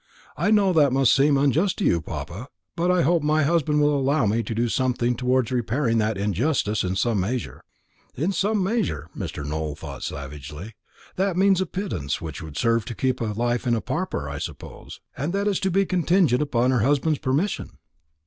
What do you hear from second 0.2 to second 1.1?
I know that